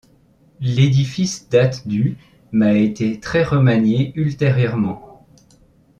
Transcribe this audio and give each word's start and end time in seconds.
L'édifice 0.61 1.47
date 1.49 1.87
du 1.87 2.17
mais 2.51 2.69
a 2.69 2.73
été 2.77 3.19
très 3.19 3.43
remanié 3.43 4.11
ultérieurement. 4.15 5.23